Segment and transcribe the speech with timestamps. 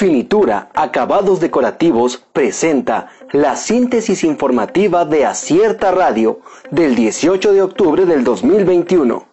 [0.00, 6.40] Finitura, acabados decorativos, presenta la síntesis informativa de Acierta Radio
[6.70, 9.26] del 18 de octubre del 2021.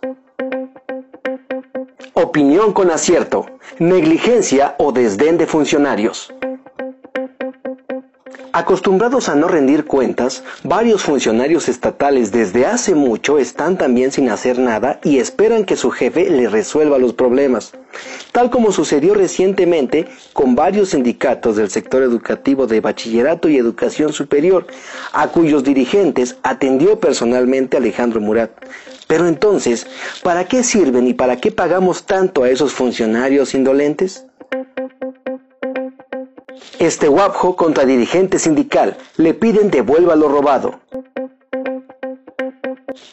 [2.16, 3.46] Opinión con acierto,
[3.80, 6.34] negligencia o desdén de funcionarios.
[8.54, 14.58] Acostumbrados a no rendir cuentas, varios funcionarios estatales desde hace mucho están también sin hacer
[14.58, 17.74] nada y esperan que su jefe les resuelva los problemas,
[18.32, 24.66] tal como sucedió recientemente con varios sindicatos del sector educativo de bachillerato y educación superior,
[25.14, 28.52] a cuyos dirigentes atendió personalmente Alejandro Murat.
[29.08, 29.88] Pero entonces,
[30.24, 34.26] ¿para qué sirven y para qué pagamos tanto a esos funcionarios indolentes?
[36.80, 40.80] Este guapo contra dirigente sindical le piden devuelva lo robado.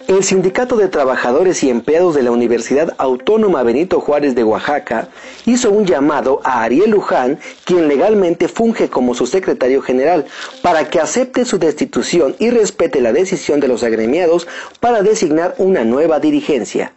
[0.06, 5.08] El Sindicato de Trabajadores y Empleados de la Universidad Autónoma Benito Juárez de Oaxaca
[5.46, 10.26] hizo un llamado a Ariel Luján, quien legalmente funge como su secretario general,
[10.60, 14.46] para que acepte su destitución y respete la decisión de los agremiados
[14.78, 16.92] para designar una nueva dirigencia.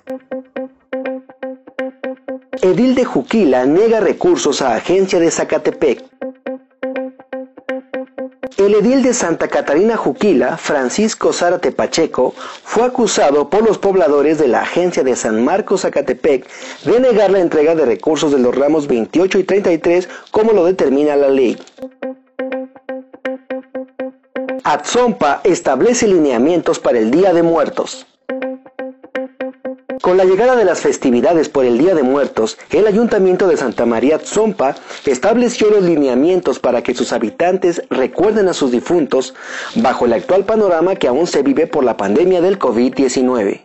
[2.61, 6.16] Edil de Juquila niega recursos a agencia de Zacatepec.
[8.57, 14.47] El edil de Santa Catarina Juquila, Francisco Zárate Pacheco, fue acusado por los pobladores de
[14.47, 16.47] la agencia de San Marcos Zacatepec
[16.83, 21.15] de negar la entrega de recursos de los ramos 28 y 33 como lo determina
[21.15, 21.55] la ley.
[24.63, 28.06] Atzompa establece lineamientos para el Día de Muertos.
[30.07, 33.85] Con la llegada de las festividades por el Día de Muertos, el Ayuntamiento de Santa
[33.85, 34.73] María Tzompa
[35.05, 39.33] estableció los lineamientos para que sus habitantes recuerden a sus difuntos
[39.75, 43.63] bajo el actual panorama que aún se vive por la pandemia del COVID-19.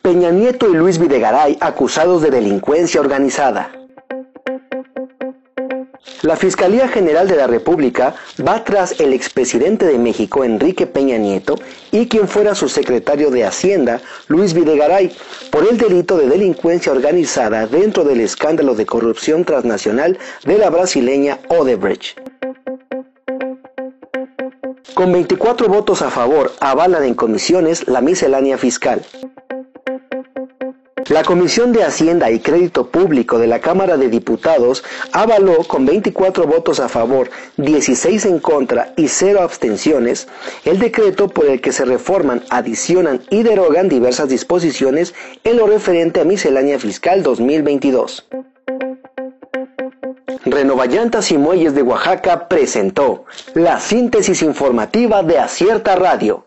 [0.00, 3.81] Peña Nieto y Luis Videgaray acusados de delincuencia organizada.
[6.22, 8.14] La Fiscalía General de la República
[8.46, 11.56] va tras el expresidente de México, Enrique Peña Nieto,
[11.90, 15.10] y quien fuera su secretario de Hacienda, Luis Videgaray,
[15.50, 21.40] por el delito de delincuencia organizada dentro del escándalo de corrupción transnacional de la brasileña
[21.48, 22.20] Odebrecht.
[24.94, 29.02] Con 24 votos a favor, avalan en comisiones la miscelánea fiscal.
[31.08, 36.46] La Comisión de Hacienda y Crédito Público de la Cámara de Diputados avaló con 24
[36.46, 40.28] votos a favor, 16 en contra y 0 abstenciones
[40.64, 45.14] el decreto por el que se reforman, adicionan y derogan diversas disposiciones
[45.44, 48.28] en lo referente a miscelánea fiscal 2022.
[50.44, 53.24] Renovallantas y Muelles de Oaxaca presentó
[53.54, 56.46] la síntesis informativa de Acierta Radio.